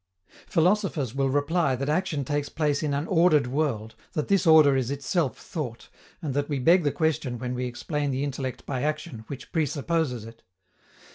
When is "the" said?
6.81-6.91, 8.09-8.23